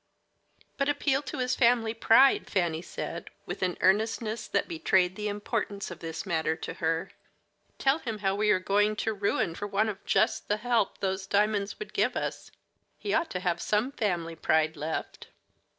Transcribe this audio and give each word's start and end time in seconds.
"But 0.77 0.89
appeal 0.89 1.21
to 1.21 1.37
his 1.37 1.55
family 1.55 1.93
pride," 1.93 2.49
Fanny 2.49 2.81
said, 2.81 3.29
with 3.45 3.61
an 3.61 3.77
earnestness 3.81 4.47
that 4.47 4.67
betrayed 4.67 5.15
the 5.15 5.27
importance 5.27 5.91
of 5.91 5.99
this 5.99 6.25
matter 6.25 6.55
to 6.55 6.73
her. 6.73 7.11
"Tell 7.77 7.99
him 7.99 8.17
how 8.17 8.33
we 8.33 8.49
are 8.49 8.57
going 8.57 8.95
to 8.95 9.13
ruin 9.13 9.53
for 9.53 9.67
want 9.67 9.89
of 9.89 10.03
just 10.03 10.47
the 10.47 10.57
help 10.57 11.01
those 11.01 11.27
diamonds 11.27 11.77
would 11.77 11.93
give 11.93 12.15
us. 12.17 12.49
He 12.97 13.13
ought 13.13 13.29
to 13.29 13.41
have 13.41 13.61
some 13.61 13.91
family 13.91 14.35
pride 14.35 14.75
left." 14.75 15.27